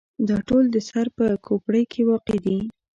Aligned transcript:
دا 0.27 0.37
ټول 0.47 0.63
د 0.71 0.77
سر 0.89 1.05
په 1.17 1.25
کوپړۍ 1.45 1.83
کې 1.91 2.01
واقع 2.09 2.37
دي. 2.45 2.59